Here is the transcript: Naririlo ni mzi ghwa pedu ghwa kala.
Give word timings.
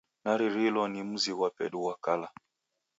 Naririlo 0.23 0.83
ni 0.91 1.01
mzi 1.09 1.31
ghwa 1.37 1.49
pedu 1.57 1.79
ghwa 1.83 1.95
kala. 2.05 2.27